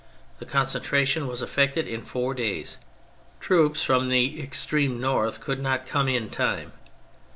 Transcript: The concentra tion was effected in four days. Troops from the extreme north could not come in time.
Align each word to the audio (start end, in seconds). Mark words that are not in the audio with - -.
The 0.39 0.47
concentra 0.47 1.05
tion 1.05 1.27
was 1.27 1.43
effected 1.43 1.87
in 1.87 2.01
four 2.01 2.33
days. 2.33 2.77
Troops 3.39 3.83
from 3.83 4.09
the 4.09 4.41
extreme 4.41 4.99
north 4.99 5.39
could 5.41 5.59
not 5.59 5.85
come 5.85 6.09
in 6.09 6.27
time. 6.31 6.71